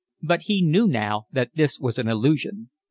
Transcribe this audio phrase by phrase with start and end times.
[0.23, 2.71] But he knew now that this was an illusion.